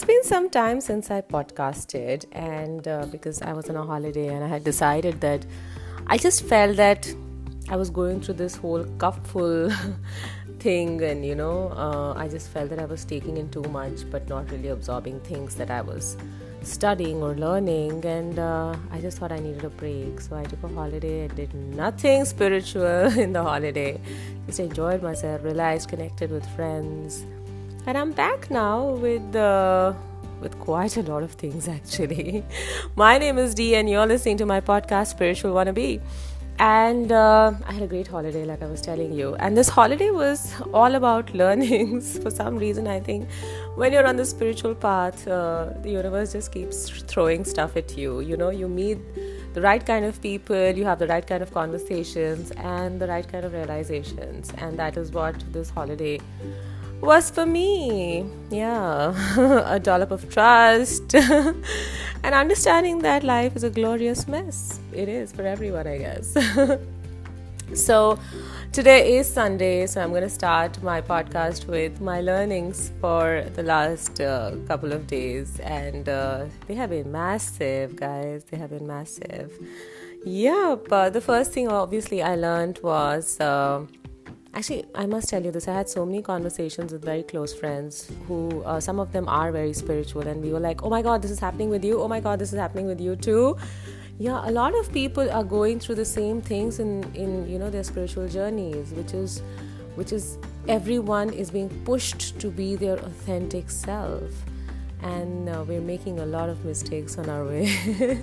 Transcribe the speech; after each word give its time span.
it's 0.00 0.06
been 0.06 0.24
some 0.24 0.48
time 0.48 0.80
since 0.80 1.10
I 1.10 1.20
podcasted, 1.20 2.24
and 2.32 2.88
uh, 2.88 3.04
because 3.12 3.42
I 3.42 3.52
was 3.52 3.68
on 3.68 3.76
a 3.76 3.84
holiday 3.84 4.28
and 4.28 4.42
I 4.42 4.46
had 4.48 4.64
decided 4.64 5.20
that 5.20 5.44
I 6.06 6.16
just 6.16 6.42
felt 6.44 6.78
that 6.78 7.14
I 7.68 7.76
was 7.76 7.90
going 7.90 8.22
through 8.22 8.36
this 8.36 8.56
whole 8.56 8.82
cupful 8.96 9.70
thing, 10.58 11.02
and 11.02 11.22
you 11.22 11.34
know, 11.34 11.68
uh, 11.76 12.14
I 12.16 12.28
just 12.28 12.48
felt 12.48 12.70
that 12.70 12.78
I 12.78 12.86
was 12.86 13.04
taking 13.04 13.36
in 13.36 13.50
too 13.50 13.64
much 13.64 14.10
but 14.10 14.26
not 14.26 14.50
really 14.50 14.68
absorbing 14.68 15.20
things 15.20 15.54
that 15.56 15.70
I 15.70 15.82
was 15.82 16.16
studying 16.62 17.22
or 17.22 17.34
learning, 17.34 18.02
and 18.06 18.38
uh, 18.38 18.74
I 18.90 19.02
just 19.02 19.18
thought 19.18 19.32
I 19.32 19.38
needed 19.38 19.64
a 19.64 19.68
break. 19.68 20.18
So 20.22 20.34
I 20.34 20.44
took 20.44 20.62
a 20.62 20.68
holiday. 20.68 21.24
I 21.24 21.28
did 21.28 21.52
nothing 21.52 22.24
spiritual 22.24 23.18
in 23.26 23.34
the 23.34 23.42
holiday, 23.42 24.00
just 24.46 24.60
enjoyed 24.60 25.02
myself, 25.02 25.44
realized, 25.44 25.90
connected 25.90 26.30
with 26.30 26.48
friends 26.56 27.26
and 27.86 27.96
I'm 27.96 28.12
back 28.12 28.50
now 28.50 28.90
with 28.90 29.34
uh, 29.34 29.92
with 30.40 30.58
quite 30.58 30.96
a 30.96 31.02
lot 31.02 31.22
of 31.22 31.32
things 31.32 31.68
actually. 31.68 32.44
my 32.96 33.18
name 33.18 33.38
is 33.38 33.54
Dee, 33.54 33.74
and 33.74 33.88
you're 33.88 34.06
listening 34.06 34.36
to 34.38 34.46
my 34.46 34.60
podcast 34.60 35.08
Spiritual 35.08 35.52
Wannabe. 35.52 36.00
And 36.58 37.10
uh, 37.10 37.52
I 37.66 37.72
had 37.72 37.82
a 37.82 37.86
great 37.86 38.06
holiday, 38.06 38.44
like 38.44 38.62
I 38.62 38.66
was 38.66 38.82
telling 38.82 39.14
you. 39.14 39.34
And 39.36 39.56
this 39.56 39.70
holiday 39.70 40.10
was 40.10 40.52
all 40.74 40.94
about 40.94 41.32
learnings. 41.42 42.18
For 42.18 42.30
some 42.30 42.58
reason, 42.58 42.86
I 42.86 43.00
think 43.00 43.30
when 43.76 43.94
you're 43.94 44.06
on 44.06 44.16
the 44.16 44.26
spiritual 44.26 44.74
path, 44.74 45.26
uh, 45.26 45.70
the 45.80 45.90
universe 45.90 46.32
just 46.32 46.52
keeps 46.52 46.90
throwing 47.14 47.46
stuff 47.46 47.78
at 47.78 47.96
you. 47.96 48.20
You 48.20 48.36
know, 48.36 48.50
you 48.50 48.68
meet 48.68 48.98
the 49.54 49.62
right 49.62 49.84
kind 49.84 50.04
of 50.04 50.20
people, 50.20 50.70
you 50.72 50.84
have 50.84 50.98
the 50.98 51.06
right 51.06 51.26
kind 51.26 51.42
of 51.42 51.50
conversations, 51.54 52.50
and 52.52 53.00
the 53.00 53.06
right 53.06 53.26
kind 53.26 53.46
of 53.46 53.54
realizations. 53.54 54.52
And 54.58 54.78
that 54.78 54.98
is 54.98 55.12
what 55.12 55.34
this 55.52 55.70
holiday 55.70 56.20
was 57.00 57.30
for 57.30 57.46
me. 57.46 58.24
Yeah, 58.50 59.14
a 59.66 59.80
dollop 59.80 60.10
of 60.10 60.28
trust 60.28 61.14
and 61.14 62.34
understanding 62.34 62.98
that 63.00 63.24
life 63.24 63.56
is 63.56 63.64
a 63.64 63.70
glorious 63.70 64.28
mess. 64.28 64.80
It 64.92 65.08
is 65.08 65.32
for 65.32 65.42
everyone, 65.42 65.86
I 65.86 65.98
guess. 65.98 66.36
so, 67.74 68.18
today 68.72 69.16
is 69.16 69.32
Sunday, 69.32 69.86
so 69.86 70.02
I'm 70.02 70.10
going 70.10 70.22
to 70.22 70.28
start 70.28 70.82
my 70.82 71.00
podcast 71.00 71.66
with 71.66 72.00
my 72.00 72.20
learnings 72.20 72.92
for 73.00 73.46
the 73.54 73.62
last 73.62 74.20
uh, 74.20 74.52
couple 74.68 74.92
of 74.92 75.06
days, 75.06 75.58
and 75.60 76.08
uh, 76.08 76.44
they 76.66 76.74
have 76.74 76.90
been 76.90 77.10
massive, 77.10 77.96
guys. 77.96 78.44
They 78.44 78.58
have 78.58 78.70
been 78.70 78.86
massive. 78.86 79.52
Yeah, 80.24 80.76
but 80.88 81.14
the 81.14 81.20
first 81.22 81.52
thing 81.52 81.68
obviously 81.68 82.22
I 82.22 82.36
learned 82.36 82.78
was. 82.82 83.40
Uh, 83.40 83.86
actually 84.54 84.84
i 84.94 85.06
must 85.06 85.28
tell 85.28 85.44
you 85.44 85.50
this. 85.50 85.68
I 85.68 85.74
had 85.74 85.88
so 85.88 86.04
many 86.04 86.22
conversations 86.22 86.92
with 86.92 87.04
very 87.04 87.22
close 87.22 87.54
friends 87.54 88.10
who 88.26 88.62
uh, 88.64 88.80
some 88.80 88.98
of 88.98 89.12
them 89.12 89.28
are 89.28 89.52
very 89.52 89.72
spiritual 89.72 90.22
and 90.22 90.42
we 90.42 90.52
were 90.52 90.60
like 90.60 90.82
oh 90.82 90.90
my 90.90 91.02
god 91.02 91.22
this 91.22 91.30
is 91.30 91.38
happening 91.38 91.70
with 91.70 91.84
you. 91.84 92.00
Oh 92.00 92.08
my 92.08 92.20
god 92.20 92.38
this 92.38 92.52
is 92.52 92.58
happening 92.58 92.86
with 92.86 93.00
you 93.00 93.16
too. 93.16 93.56
Yeah 94.18 94.40
a 94.44 94.50
lot 94.50 94.74
of 94.78 94.92
people 94.92 95.30
are 95.30 95.44
going 95.44 95.80
through 95.80 95.94
the 95.96 96.04
same 96.04 96.40
things 96.42 96.78
in 96.78 97.04
in 97.14 97.48
you 97.48 97.58
know 97.58 97.70
their 97.70 97.84
spiritual 97.84 98.28
journeys 98.28 98.92
which 98.92 99.14
is 99.14 99.42
which 99.94 100.12
is 100.12 100.38
everyone 100.68 101.30
is 101.30 101.50
being 101.50 101.68
pushed 101.84 102.38
to 102.40 102.50
be 102.50 102.76
their 102.76 102.96
authentic 102.96 103.70
self. 103.70 104.30
And 105.02 105.48
uh, 105.48 105.64
we're 105.66 105.80
making 105.80 106.20
a 106.20 106.26
lot 106.26 106.50
of 106.50 106.64
mistakes 106.64 107.16
on 107.16 107.30
our 107.30 107.44
way 107.46 108.22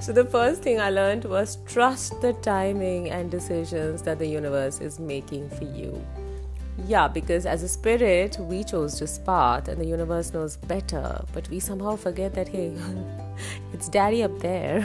So, 0.00 0.12
the 0.12 0.24
first 0.24 0.62
thing 0.62 0.80
I 0.80 0.88
learned 0.88 1.26
was 1.26 1.58
trust 1.66 2.22
the 2.22 2.32
timing 2.32 3.10
and 3.10 3.30
decisions 3.30 4.00
that 4.02 4.18
the 4.18 4.26
universe 4.26 4.80
is 4.80 4.98
making 4.98 5.50
for 5.50 5.64
you. 5.64 6.02
Yeah, 6.86 7.06
because 7.06 7.44
as 7.44 7.62
a 7.62 7.68
spirit, 7.68 8.38
we 8.40 8.64
chose 8.64 8.98
this 8.98 9.18
path 9.18 9.68
and 9.68 9.78
the 9.78 9.84
universe 9.84 10.32
knows 10.32 10.56
better, 10.56 11.22
but 11.34 11.46
we 11.50 11.60
somehow 11.60 11.96
forget 11.96 12.32
that 12.32 12.48
hey, 12.48 12.74
it's 13.74 13.90
daddy 13.90 14.22
up 14.22 14.38
there. 14.38 14.80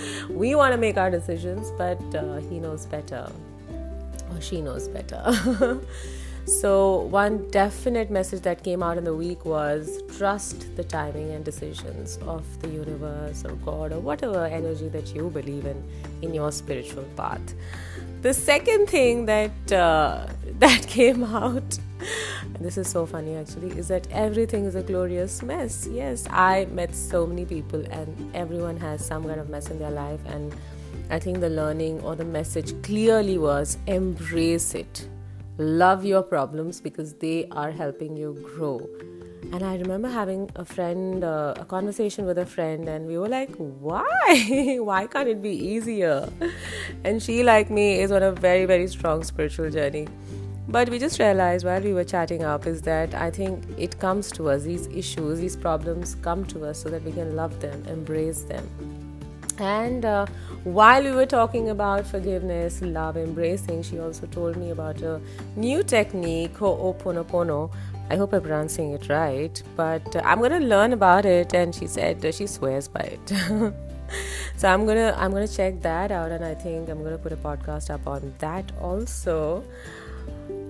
we 0.30 0.54
want 0.54 0.72
to 0.72 0.78
make 0.78 0.96
our 0.96 1.10
decisions, 1.10 1.70
but 1.76 2.00
uh, 2.14 2.38
he 2.48 2.58
knows 2.58 2.86
better, 2.86 3.30
or 4.30 4.40
she 4.40 4.62
knows 4.62 4.88
better. 4.88 5.78
So, 6.46 7.00
one 7.10 7.50
definite 7.50 8.08
message 8.08 8.42
that 8.42 8.62
came 8.62 8.80
out 8.80 8.98
in 8.98 9.02
the 9.02 9.16
week 9.16 9.44
was 9.44 10.00
trust 10.16 10.76
the 10.76 10.84
timing 10.84 11.32
and 11.32 11.44
decisions 11.44 12.18
of 12.18 12.44
the 12.62 12.68
universe 12.68 13.44
or 13.44 13.56
God 13.56 13.92
or 13.92 13.98
whatever 13.98 14.44
energy 14.44 14.88
that 14.90 15.12
you 15.12 15.28
believe 15.28 15.66
in 15.66 15.82
in 16.22 16.32
your 16.32 16.52
spiritual 16.52 17.02
path. 17.16 17.42
The 18.22 18.32
second 18.32 18.86
thing 18.86 19.26
that 19.26 19.72
uh, 19.72 20.28
that 20.60 20.86
came 20.86 21.24
out, 21.24 21.78
this 22.60 22.78
is 22.78 22.88
so 22.88 23.06
funny 23.06 23.34
actually, 23.34 23.76
is 23.76 23.88
that 23.88 24.06
everything 24.12 24.66
is 24.66 24.76
a 24.76 24.84
glorious 24.84 25.42
mess. 25.42 25.88
Yes, 25.90 26.28
I 26.30 26.66
met 26.66 26.94
so 26.94 27.26
many 27.26 27.44
people, 27.44 27.84
and 27.90 28.36
everyone 28.36 28.76
has 28.76 29.04
some 29.04 29.24
kind 29.24 29.40
of 29.40 29.48
mess 29.48 29.68
in 29.68 29.80
their 29.80 29.90
life, 29.90 30.20
and 30.26 30.54
I 31.10 31.18
think 31.18 31.40
the 31.40 31.50
learning 31.50 32.02
or 32.02 32.14
the 32.14 32.24
message 32.24 32.80
clearly 32.84 33.36
was 33.36 33.78
embrace 33.88 34.76
it 34.76 35.08
love 35.58 36.04
your 36.04 36.22
problems 36.22 36.80
because 36.80 37.14
they 37.14 37.48
are 37.50 37.70
helping 37.70 38.16
you 38.16 38.34
grow. 38.54 38.88
And 39.52 39.62
i 39.62 39.76
remember 39.76 40.08
having 40.08 40.50
a 40.56 40.64
friend 40.64 41.22
uh, 41.22 41.54
a 41.56 41.64
conversation 41.64 42.26
with 42.26 42.38
a 42.38 42.44
friend 42.44 42.88
and 42.88 43.06
we 43.06 43.16
were 43.16 43.28
like 43.28 43.54
why? 43.56 44.78
Why 44.80 45.06
can't 45.06 45.28
it 45.28 45.40
be 45.40 45.50
easier? 45.50 46.28
And 47.04 47.22
she 47.22 47.42
like 47.44 47.70
me 47.70 48.00
is 48.00 48.10
on 48.10 48.22
a 48.24 48.32
very 48.32 48.64
very 48.64 48.88
strong 48.88 49.22
spiritual 49.22 49.70
journey. 49.70 50.08
But 50.68 50.88
we 50.88 50.98
just 50.98 51.20
realized 51.20 51.64
while 51.64 51.80
we 51.80 51.94
were 51.94 52.02
chatting 52.02 52.42
up 52.42 52.66
is 52.66 52.82
that 52.82 53.14
i 53.14 53.30
think 53.30 53.64
it 53.78 53.98
comes 54.00 54.32
to 54.32 54.50
us. 54.50 54.64
These 54.64 54.88
issues 54.88 55.38
these 55.38 55.56
problems 55.56 56.16
come 56.16 56.44
to 56.46 56.64
us 56.64 56.82
so 56.82 56.88
that 56.88 57.04
we 57.04 57.12
can 57.12 57.36
love 57.36 57.60
them 57.60 57.84
embrace 57.86 58.42
them 58.42 58.68
and 59.58 60.04
uh, 60.04 60.26
while 60.64 61.02
we 61.02 61.12
were 61.12 61.26
talking 61.26 61.70
about 61.70 62.06
forgiveness, 62.06 62.82
love, 62.82 63.16
embracing, 63.16 63.82
she 63.82 63.98
also 63.98 64.26
told 64.26 64.56
me 64.56 64.70
about 64.70 65.00
a 65.02 65.20
new 65.56 65.82
technique, 65.82 66.54
Ho'oponopono. 66.54 67.70
I 68.10 68.16
hope 68.16 68.32
I'm 68.32 68.42
pronouncing 68.42 68.92
it 68.92 69.08
right, 69.08 69.60
but 69.76 70.14
uh, 70.14 70.22
I'm 70.24 70.40
gonna 70.40 70.60
learn 70.60 70.92
about 70.92 71.24
it. 71.24 71.54
And 71.54 71.74
she 71.74 71.86
said 71.86 72.24
uh, 72.24 72.32
she 72.32 72.46
swears 72.46 72.88
by 72.88 73.00
it. 73.00 73.28
so 74.56 74.68
I'm 74.68 74.86
gonna 74.86 75.14
I'm 75.18 75.32
gonna 75.32 75.48
check 75.48 75.80
that 75.82 76.12
out, 76.12 76.30
and 76.30 76.44
I 76.44 76.54
think 76.54 76.88
I'm 76.88 77.02
gonna 77.02 77.18
put 77.18 77.32
a 77.32 77.36
podcast 77.36 77.90
up 77.90 78.06
on 78.06 78.34
that 78.38 78.70
also 78.80 79.64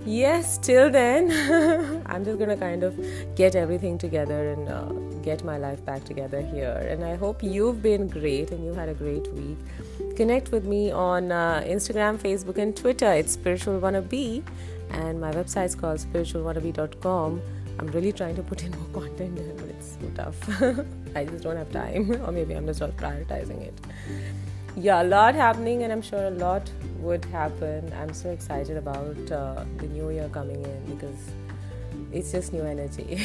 yes, 0.06 0.56
till 0.58 0.90
then, 0.90 1.30
I'm 2.06 2.24
just 2.24 2.38
gonna 2.38 2.56
kind 2.56 2.82
of 2.82 2.98
get 3.34 3.54
everything 3.54 3.98
together 3.98 4.52
and 4.52 4.68
uh, 4.68 4.92
get 5.26 5.44
my 5.44 5.58
life 5.58 5.84
back 5.84 6.04
together 6.04 6.40
here. 6.40 6.76
And 6.90 7.04
I 7.04 7.16
hope 7.16 7.42
you've 7.42 7.82
been 7.82 8.08
great 8.08 8.50
and 8.52 8.64
you 8.64 8.72
had 8.80 8.88
a 8.88 8.94
great 8.94 9.26
week. 9.32 9.58
Connect 10.16 10.52
with 10.52 10.64
me 10.64 10.90
on 10.90 11.32
uh, 11.32 11.62
Instagram, 11.66 12.18
Facebook, 12.26 12.58
and 12.58 12.76
Twitter. 12.76 13.12
It's 13.12 13.32
Spiritual 13.32 13.80
Wannabe, 13.80 14.42
and 14.90 15.20
my 15.20 15.32
website 15.32 15.66
is 15.66 15.74
called 15.74 15.98
spiritualwannabe.com. 15.98 17.42
I'm 17.78 17.88
really 17.88 18.12
trying 18.12 18.36
to 18.36 18.42
put 18.42 18.62
in 18.64 18.70
more 18.70 18.88
content 19.02 19.36
but 19.58 19.68
it's 19.68 19.98
so 20.00 20.06
tough. 20.14 20.38
I 21.16 21.24
just 21.24 21.42
don't 21.44 21.56
have 21.56 21.70
time, 21.72 22.10
or 22.24 22.32
maybe 22.32 22.54
I'm 22.54 22.66
just 22.66 22.80
not 22.80 22.96
prioritizing 22.96 23.60
it 23.60 23.78
yeah, 24.76 25.02
a 25.02 25.04
lot 25.04 25.34
happening, 25.34 25.82
and 25.84 25.92
I'm 25.92 26.02
sure 26.02 26.26
a 26.26 26.30
lot 26.30 26.70
would 26.98 27.24
happen. 27.26 27.92
I'm 27.98 28.12
so 28.12 28.30
excited 28.30 28.76
about 28.76 29.16
uh, 29.32 29.64
the 29.78 29.86
new 29.86 30.10
year 30.10 30.28
coming 30.28 30.62
in 30.62 30.94
because 30.94 31.18
it's 32.12 32.32
just 32.32 32.52
new 32.52 32.62
energy. 32.62 33.18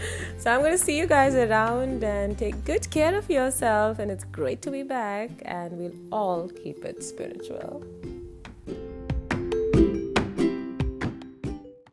so 0.38 0.52
I'm 0.52 0.60
going 0.60 0.72
to 0.72 0.78
see 0.78 0.96
you 0.96 1.06
guys 1.06 1.34
around 1.34 2.04
and 2.04 2.36
take 2.36 2.64
good 2.64 2.90
care 2.90 3.16
of 3.16 3.28
yourself. 3.30 3.98
And 3.98 4.10
it's 4.10 4.24
great 4.24 4.62
to 4.62 4.70
be 4.70 4.82
back, 4.82 5.30
and 5.42 5.72
we'll 5.78 5.92
all 6.12 6.48
keep 6.48 6.84
it 6.84 7.02
spiritual. 7.02 7.84